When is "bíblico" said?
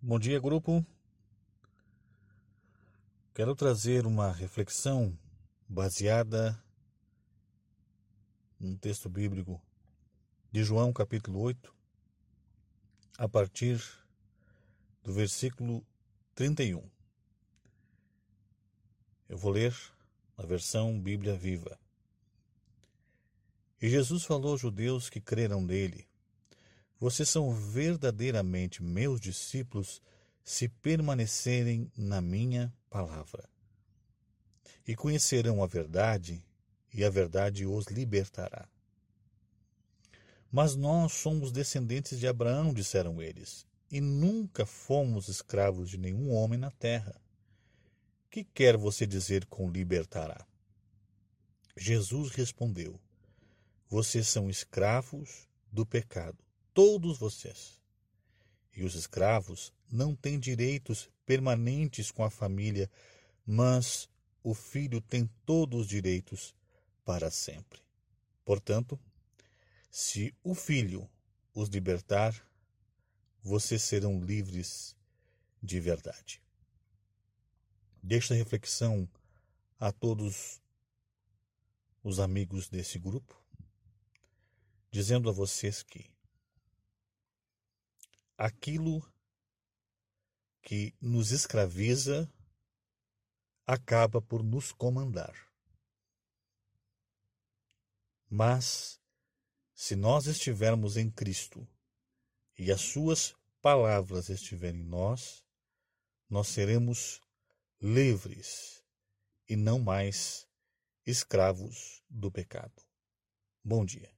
9.08-9.60